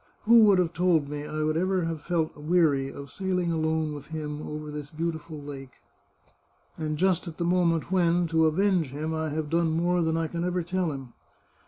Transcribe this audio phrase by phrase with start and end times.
[0.23, 4.07] Who would have told me I ever could have felt weary of sailing alone with
[4.07, 5.73] him over this beautiful lake!
[6.75, 10.25] And just at the moment when, to avenge him, I have done more than I
[10.27, 11.13] can ever tell him